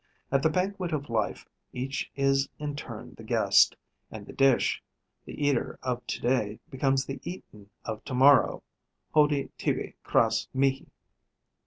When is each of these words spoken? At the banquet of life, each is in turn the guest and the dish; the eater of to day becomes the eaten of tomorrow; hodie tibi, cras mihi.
At 0.31 0.41
the 0.41 0.49
banquet 0.49 0.93
of 0.93 1.11
life, 1.11 1.47
each 1.73 2.11
is 2.15 2.49
in 2.57 2.75
turn 2.75 3.13
the 3.17 3.23
guest 3.23 3.75
and 4.09 4.25
the 4.25 4.33
dish; 4.33 4.81
the 5.25 5.45
eater 5.47 5.77
of 5.83 6.03
to 6.07 6.19
day 6.21 6.59
becomes 6.71 7.05
the 7.05 7.19
eaten 7.23 7.69
of 7.85 8.03
tomorrow; 8.03 8.63
hodie 9.13 9.51
tibi, 9.59 9.93
cras 10.03 10.47
mihi. 10.55 10.87